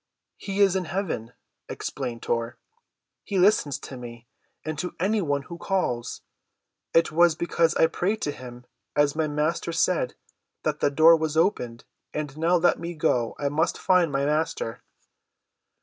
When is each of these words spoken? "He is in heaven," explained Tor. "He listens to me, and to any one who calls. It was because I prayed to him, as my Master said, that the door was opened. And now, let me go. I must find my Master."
"He 0.37 0.61
is 0.61 0.75
in 0.75 0.85
heaven," 0.85 1.33
explained 1.69 2.23
Tor. 2.23 2.57
"He 3.23 3.37
listens 3.37 3.77
to 3.81 3.97
me, 3.97 4.25
and 4.65 4.75
to 4.79 4.95
any 4.99 5.21
one 5.21 5.43
who 5.43 5.59
calls. 5.59 6.23
It 6.91 7.11
was 7.11 7.35
because 7.35 7.75
I 7.75 7.85
prayed 7.85 8.19
to 8.23 8.31
him, 8.31 8.65
as 8.95 9.15
my 9.15 9.27
Master 9.27 9.71
said, 9.71 10.15
that 10.63 10.79
the 10.79 10.89
door 10.89 11.15
was 11.15 11.37
opened. 11.37 11.85
And 12.15 12.35
now, 12.35 12.55
let 12.55 12.79
me 12.79 12.95
go. 12.95 13.35
I 13.37 13.49
must 13.49 13.77
find 13.77 14.11
my 14.11 14.25
Master." 14.25 14.81